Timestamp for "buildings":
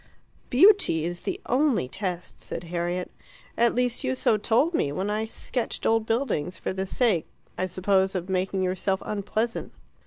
6.07-6.57